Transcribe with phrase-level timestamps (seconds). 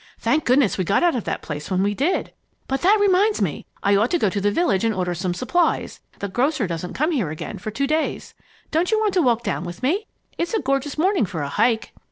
[0.17, 2.33] Thank goodness we got out of that place when we did!
[2.67, 5.99] But that reminds me, I ought to go to the village and order some supplies.
[6.17, 8.33] The grocer doesn't come here again for two days.
[8.71, 10.07] Don't you want to walk down with me?
[10.39, 11.91] It's a gorgeous morning for a 'hike'!"